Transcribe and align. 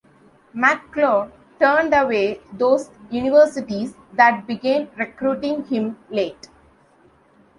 McClure 0.55 1.31
turned 1.59 1.93
away 1.93 2.41
those 2.53 2.89
universities 3.11 3.93
that 4.13 4.47
began 4.47 4.89
recruiting 4.97 5.63
him 5.65 5.95
late. 6.09 6.49